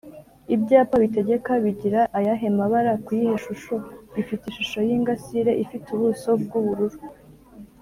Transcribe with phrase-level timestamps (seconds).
[0.55, 6.99] Ibyapa bitegeka bigira ayahe mabara kuyihe shusho?bifite ishusho y’ingasire ifite ubuso bw’ubururu